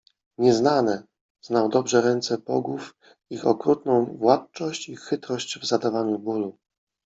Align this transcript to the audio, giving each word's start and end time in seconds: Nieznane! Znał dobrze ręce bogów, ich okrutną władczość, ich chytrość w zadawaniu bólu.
Nieznane! 0.37 1.03
Znał 1.43 1.69
dobrze 1.69 2.01
ręce 2.01 2.37
bogów, 2.37 2.95
ich 3.29 3.47
okrutną 3.47 4.05
władczość, 4.05 4.89
ich 4.89 4.99
chytrość 4.99 5.59
w 5.59 5.65
zadawaniu 5.65 6.19
bólu. 6.19 6.57